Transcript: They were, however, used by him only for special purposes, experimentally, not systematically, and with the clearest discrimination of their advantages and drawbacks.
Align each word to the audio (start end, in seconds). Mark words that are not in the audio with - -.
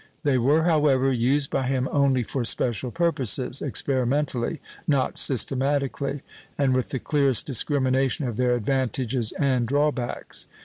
They 0.23 0.39
were, 0.39 0.63
however, 0.63 1.11
used 1.11 1.51
by 1.51 1.67
him 1.67 1.87
only 1.91 2.23
for 2.23 2.43
special 2.43 2.89
purposes, 2.89 3.61
experimentally, 3.61 4.59
not 4.87 5.19
systematically, 5.19 6.23
and 6.57 6.73
with 6.73 6.89
the 6.89 6.97
clearest 6.97 7.45
discrimination 7.45 8.27
of 8.27 8.35
their 8.37 8.55
advantages 8.55 9.31
and 9.33 9.67
drawbacks. 9.67 10.47